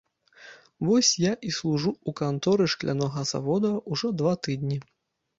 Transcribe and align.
Вось 0.87 1.09
я 1.23 1.33
і 1.49 1.51
служу 1.57 1.91
ў 2.07 2.11
канторы 2.21 2.65
шклянога 2.73 3.25
завода, 3.33 3.71
ужо 3.97 4.11
два 4.23 4.33
тыдні. 4.49 4.79